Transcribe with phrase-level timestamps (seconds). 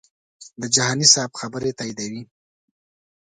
[0.61, 2.21] د جهاني صاحب خبرې تاییدوي.